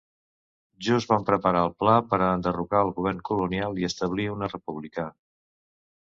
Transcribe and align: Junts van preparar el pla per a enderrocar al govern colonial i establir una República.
Junts 0.85 1.05
van 1.09 1.25
preparar 1.25 1.59
el 1.65 1.73
pla 1.83 1.97
per 2.13 2.17
a 2.19 2.29
enderrocar 2.37 2.79
al 2.79 2.89
govern 2.99 3.19
colonial 3.29 3.77
i 3.81 3.85
establir 3.89 4.25
una 4.37 4.49
República. 4.55 5.05